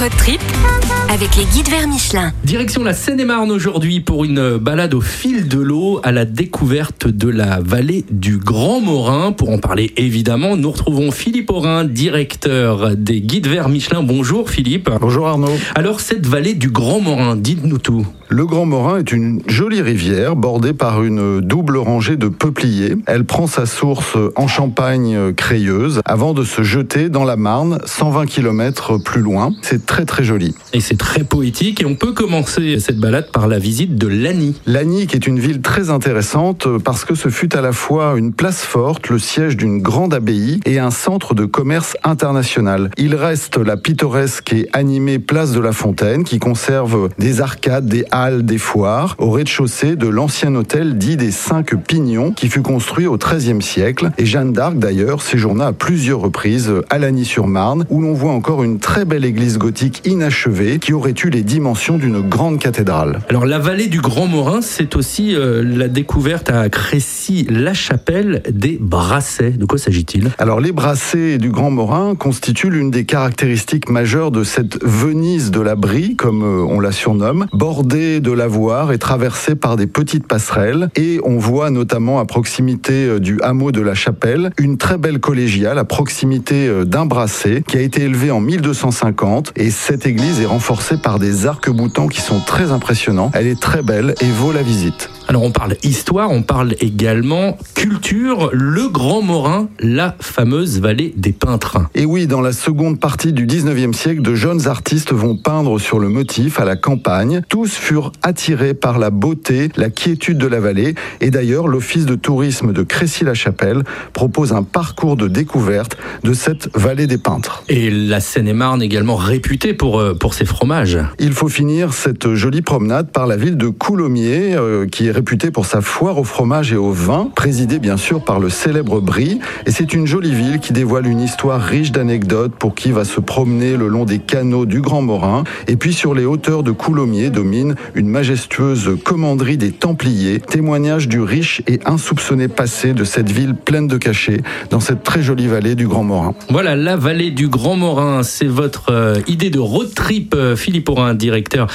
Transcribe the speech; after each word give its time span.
Road 0.00 0.12
trip 0.12 0.97
avec 1.10 1.36
les 1.36 1.44
guides 1.44 1.70
vers 1.70 1.88
Michelin. 1.88 2.32
Direction 2.44 2.84
la 2.84 2.92
Seine-et-Marne 2.92 3.50
aujourd'hui 3.50 4.00
pour 4.00 4.24
une 4.24 4.58
balade 4.58 4.92
au 4.92 5.00
fil 5.00 5.48
de 5.48 5.58
l'eau 5.58 6.00
à 6.02 6.12
la 6.12 6.26
découverte 6.26 7.08
de 7.08 7.28
la 7.28 7.60
vallée 7.60 8.04
du 8.10 8.36
Grand 8.36 8.80
Morin. 8.80 9.32
Pour 9.32 9.50
en 9.50 9.58
parler 9.58 9.92
évidemment, 9.96 10.56
nous 10.56 10.70
retrouvons 10.70 11.10
Philippe 11.10 11.50
Aurin, 11.50 11.84
directeur 11.84 12.94
des 12.94 13.22
guides 13.22 13.46
vers 13.46 13.68
Michelin. 13.70 14.02
Bonjour 14.02 14.50
Philippe. 14.50 14.90
Bonjour 15.00 15.26
Arnaud. 15.26 15.56
Alors 15.74 16.00
cette 16.00 16.26
vallée 16.26 16.54
du 16.54 16.68
Grand 16.68 17.00
Morin, 17.00 17.36
dites-nous 17.36 17.78
tout. 17.78 18.06
Le 18.30 18.44
Grand 18.44 18.66
Morin 18.66 18.98
est 18.98 19.10
une 19.10 19.40
jolie 19.46 19.80
rivière 19.80 20.36
bordée 20.36 20.74
par 20.74 21.02
une 21.02 21.40
double 21.40 21.78
rangée 21.78 22.18
de 22.18 22.28
peupliers. 22.28 22.96
Elle 23.06 23.24
prend 23.24 23.46
sa 23.46 23.64
source 23.64 24.18
en 24.36 24.46
Champagne 24.46 25.32
crayeuse 25.32 26.02
avant 26.04 26.34
de 26.34 26.44
se 26.44 26.62
jeter 26.62 27.08
dans 27.08 27.24
la 27.24 27.36
Marne 27.36 27.78
120 27.86 28.26
km 28.26 28.98
plus 28.98 29.22
loin. 29.22 29.52
C'est 29.62 29.86
très 29.86 30.04
très 30.04 30.24
joli. 30.24 30.54
Et 30.74 30.80
c'est 30.80 30.97
très 30.98 31.24
poétique 31.24 31.80
et 31.80 31.86
on 31.86 31.94
peut 31.94 32.12
commencer 32.12 32.78
cette 32.80 32.98
balade 32.98 33.30
par 33.32 33.48
la 33.48 33.58
visite 33.58 33.96
de 33.96 34.06
Lagny. 34.06 34.54
Lagny 34.66 35.06
qui 35.06 35.16
est 35.16 35.26
une 35.26 35.38
ville 35.38 35.62
très 35.62 35.88
intéressante 35.88 36.68
parce 36.84 37.04
que 37.04 37.14
ce 37.14 37.28
fut 37.30 37.56
à 37.56 37.60
la 37.60 37.72
fois 37.72 38.14
une 38.18 38.32
place 38.32 38.62
forte, 38.62 39.08
le 39.08 39.18
siège 39.18 39.56
d'une 39.56 39.80
grande 39.80 40.12
abbaye 40.12 40.60
et 40.66 40.78
un 40.78 40.90
centre 40.90 41.34
de 41.34 41.46
commerce 41.46 41.96
international. 42.04 42.90
Il 42.98 43.14
reste 43.14 43.56
la 43.56 43.76
pittoresque 43.76 44.52
et 44.52 44.68
animée 44.72 45.18
place 45.18 45.52
de 45.52 45.60
la 45.60 45.72
Fontaine 45.72 46.24
qui 46.24 46.38
conserve 46.38 47.08
des 47.18 47.40
arcades, 47.40 47.86
des 47.86 48.04
halles, 48.10 48.44
des 48.44 48.58
foires 48.58 49.14
au 49.18 49.30
rez-de-chaussée 49.30 49.96
de 49.96 50.08
l'ancien 50.08 50.54
hôtel 50.54 50.98
dit 50.98 51.16
des 51.16 51.30
Cinq 51.30 51.74
Pignons 51.76 52.32
qui 52.32 52.48
fut 52.48 52.62
construit 52.62 53.06
au 53.06 53.16
XIIIe 53.16 53.62
siècle 53.62 54.10
et 54.18 54.26
Jeanne 54.26 54.52
d'Arc 54.52 54.76
d'ailleurs 54.76 55.22
séjourna 55.22 55.68
à 55.68 55.72
plusieurs 55.72 56.20
reprises 56.20 56.72
à 56.90 56.98
Lagny-sur-Marne 56.98 57.86
où 57.88 58.02
l'on 58.02 58.14
voit 58.14 58.32
encore 58.32 58.64
une 58.64 58.80
très 58.80 59.04
belle 59.04 59.24
église 59.24 59.58
gothique 59.58 60.02
inachevée 60.04 60.80
qui 60.88 60.94
aurait 60.94 61.12
eu 61.22 61.28
les 61.28 61.42
dimensions 61.42 61.98
d'une 61.98 62.22
grande 62.22 62.58
cathédrale. 62.58 63.20
Alors 63.28 63.44
la 63.44 63.58
vallée 63.58 63.88
du 63.88 64.00
Grand 64.00 64.26
Morin, 64.26 64.62
c'est 64.62 64.96
aussi 64.96 65.36
euh, 65.36 65.62
la 65.62 65.86
découverte 65.86 66.48
à 66.48 66.70
Crécy-la-Chapelle 66.70 68.42
des 68.50 68.78
brassets. 68.80 69.50
De 69.50 69.66
quoi 69.66 69.76
s'agit-il? 69.76 70.30
Alors 70.38 70.62
les 70.62 70.72
brassets 70.72 71.36
du 71.36 71.50
Grand 71.50 71.70
Morin 71.70 72.14
constituent 72.14 72.70
l'une 72.70 72.90
des 72.90 73.04
caractéristiques 73.04 73.90
majeures 73.90 74.30
de 74.30 74.44
cette 74.44 74.82
Venise 74.82 75.50
de 75.50 75.60
la 75.60 75.74
Brie, 75.74 76.16
comme 76.16 76.42
euh, 76.42 76.64
on 76.66 76.80
la 76.80 76.90
surnomme, 76.90 77.48
bordée 77.52 78.20
de 78.20 78.32
lavoirs 78.32 78.90
et 78.90 78.96
traversée 78.96 79.56
par 79.56 79.76
des 79.76 79.86
petites 79.86 80.26
passerelles. 80.26 80.88
Et 80.96 81.20
on 81.22 81.36
voit 81.36 81.68
notamment 81.68 82.18
à 82.18 82.24
proximité 82.24 82.94
euh, 82.94 83.18
du 83.20 83.38
hameau 83.42 83.72
de 83.72 83.82
la 83.82 83.94
Chapelle 83.94 84.52
une 84.56 84.78
très 84.78 84.96
belle 84.96 85.20
collégiale 85.20 85.78
à 85.78 85.84
proximité 85.84 86.70
d'un 86.86 87.04
brasset 87.04 87.62
qui 87.68 87.76
a 87.76 87.82
été 87.82 88.04
élevé 88.04 88.30
en 88.30 88.40
1250 88.40 89.52
et 89.56 89.70
cette 89.70 90.06
église 90.06 90.40
est 90.40 90.46
renforcée 90.46 90.77
par 90.96 91.18
des 91.18 91.46
arcs-boutants 91.46 92.08
qui 92.08 92.20
sont 92.20 92.40
très 92.40 92.70
impressionnants. 92.72 93.30
Elle 93.34 93.46
est 93.46 93.60
très 93.60 93.82
belle 93.82 94.14
et 94.20 94.30
vaut 94.30 94.52
la 94.52 94.62
visite. 94.62 95.10
Alors 95.28 95.42
on 95.42 95.50
parle 95.50 95.76
histoire, 95.82 96.30
on 96.30 96.40
parle 96.40 96.74
également 96.80 97.58
culture, 97.74 98.48
le 98.54 98.88
Grand 98.88 99.20
Morin, 99.20 99.68
la 99.78 100.16
fameuse 100.20 100.80
vallée 100.80 101.12
des 101.18 101.32
peintres. 101.32 101.76
Et 101.94 102.06
oui, 102.06 102.26
dans 102.26 102.40
la 102.40 102.52
seconde 102.52 102.98
partie 102.98 103.34
du 103.34 103.46
19e 103.46 103.92
siècle, 103.92 104.22
de 104.22 104.34
jeunes 104.34 104.68
artistes 104.68 105.12
vont 105.12 105.36
peindre 105.36 105.78
sur 105.78 105.98
le 105.98 106.08
motif 106.08 106.60
à 106.60 106.64
la 106.64 106.76
campagne. 106.76 107.42
Tous 107.50 107.70
furent 107.74 108.12
attirés 108.22 108.72
par 108.72 108.98
la 108.98 109.10
beauté, 109.10 109.68
la 109.76 109.90
quiétude 109.90 110.38
de 110.38 110.46
la 110.46 110.60
vallée. 110.60 110.94
Et 111.20 111.30
d'ailleurs, 111.30 111.68
l'Office 111.68 112.06
de 112.06 112.14
tourisme 112.14 112.72
de 112.72 112.82
Crécy-la-Chapelle 112.82 113.82
propose 114.14 114.54
un 114.54 114.62
parcours 114.62 115.16
de 115.16 115.28
découverte 115.28 115.98
de 116.24 116.32
cette 116.32 116.70
vallée 116.74 117.06
des 117.06 117.18
peintres. 117.18 117.64
Et 117.68 117.90
la 117.90 118.20
Seine-et-Marne 118.20 118.80
également 118.80 119.16
réputée 119.16 119.74
pour, 119.74 120.00
euh, 120.00 120.14
pour 120.14 120.32
ses 120.32 120.46
fromages. 120.46 120.98
Il 121.18 121.34
faut 121.34 121.48
finir 121.48 121.92
cette 121.92 122.32
jolie 122.32 122.62
promenade 122.62 123.10
par 123.10 123.26
la 123.26 123.36
ville 123.36 123.58
de 123.58 123.68
Coulommiers, 123.68 124.54
euh, 124.54 124.86
qui 124.86 125.08
est 125.08 125.17
réputée 125.18 125.50
pour 125.50 125.66
sa 125.66 125.80
foire 125.80 126.16
au 126.16 126.22
fromage 126.22 126.72
et 126.72 126.76
au 126.76 126.92
vin, 126.92 127.28
présidée 127.34 127.80
bien 127.80 127.96
sûr 127.96 128.22
par 128.22 128.38
le 128.38 128.48
célèbre 128.48 129.00
Brie. 129.00 129.40
Et 129.66 129.72
c'est 129.72 129.92
une 129.92 130.06
jolie 130.06 130.32
ville 130.32 130.60
qui 130.60 130.72
dévoile 130.72 131.08
une 131.08 131.20
histoire 131.20 131.60
riche 131.60 131.90
d'anecdotes 131.90 132.52
pour 132.56 132.76
qui 132.76 132.92
va 132.92 133.04
se 133.04 133.18
promener 133.18 133.76
le 133.76 133.88
long 133.88 134.04
des 134.04 134.20
canaux 134.20 134.64
du 134.64 134.80
Grand 134.80 135.02
Morin. 135.02 135.42
Et 135.66 135.74
puis 135.74 135.92
sur 135.92 136.14
les 136.14 136.24
hauteurs 136.24 136.62
de 136.62 136.70
Coulommiers 136.70 137.30
domine 137.30 137.74
une 137.96 138.06
majestueuse 138.06 138.96
commanderie 139.04 139.56
des 139.56 139.72
Templiers, 139.72 140.38
témoignage 140.38 141.08
du 141.08 141.20
riche 141.20 141.62
et 141.66 141.80
insoupçonné 141.84 142.46
passé 142.46 142.92
de 142.92 143.02
cette 143.02 143.32
ville 143.32 143.56
pleine 143.56 143.88
de 143.88 143.96
cachets 143.96 144.42
dans 144.70 144.78
cette 144.78 145.02
très 145.02 145.20
jolie 145.20 145.48
vallée 145.48 145.74
du 145.74 145.88
Grand 145.88 146.04
Morin. 146.04 146.34
Voilà, 146.48 146.76
la 146.76 146.94
vallée 146.94 147.32
du 147.32 147.48
Grand 147.48 147.74
Morin, 147.74 148.22
c'est 148.22 148.46
votre 148.46 148.92
euh, 148.92 149.16
idée 149.26 149.50
de 149.50 149.58
road 149.58 149.92
trip, 149.96 150.36
euh, 150.36 150.54
Philippe 150.54 150.88
Aurin, 150.88 151.14
directeur 151.14 151.66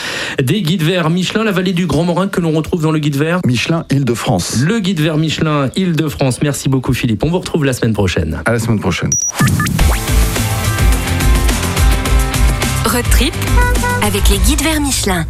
des 0.41 0.61
guides 0.61 0.83
verts 0.83 1.09
Michelin, 1.09 1.43
la 1.43 1.51
vallée 1.51 1.73
du 1.73 1.87
Grand 1.87 2.05
Morin 2.05 2.29
que 2.29 2.39
l'on 2.39 2.53
retrouve 2.53 2.81
dans 2.81 2.91
le 2.91 2.99
guide 2.99 3.17
vert 3.17 3.32
Michelin 3.45 3.85
Île-de-France. 3.89 4.57
Le 4.61 4.79
guide 4.79 4.99
vert 4.99 5.17
Michelin 5.17 5.69
Île-de-France. 5.75 6.39
Merci 6.41 6.69
beaucoup 6.69 6.93
Philippe. 6.93 7.23
On 7.23 7.29
vous 7.29 7.39
retrouve 7.39 7.65
la 7.65 7.73
semaine 7.73 7.93
prochaine. 7.93 8.41
À 8.45 8.51
la 8.51 8.59
semaine 8.59 8.79
prochaine. 8.79 9.09
Road 12.85 13.05
trip 13.11 13.33
avec 14.03 14.29
les 14.29 14.37
guides 14.39 14.61
vers 14.61 14.79
Michelin. 14.81 15.25